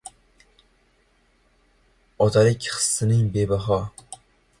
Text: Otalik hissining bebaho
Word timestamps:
Otalik 2.17 2.65
hissining 2.73 3.29
bebaho 3.33 3.79